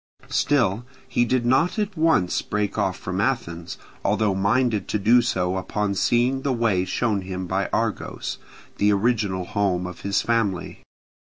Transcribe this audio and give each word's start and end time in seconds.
Still 0.31 0.83
he 1.07 1.25
did 1.25 1.45
not 1.45 1.77
at 1.77 1.95
once 1.95 2.41
break 2.41 2.75
off 2.75 2.97
from 2.97 3.21
Athens, 3.21 3.77
although 4.03 4.33
minded 4.33 4.87
to 4.87 4.97
do 4.97 5.21
so 5.21 5.57
upon 5.57 5.93
seeing 5.93 6.41
the 6.41 6.51
way 6.51 6.85
shown 6.85 7.21
him 7.21 7.45
by 7.45 7.69
Argos, 7.71 8.39
the 8.77 8.91
original 8.91 9.45
home 9.45 9.85
of 9.85 10.01
his 10.01 10.23
family. 10.23 10.81